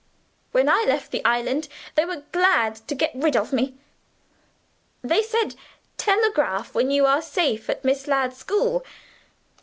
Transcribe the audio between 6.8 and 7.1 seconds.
you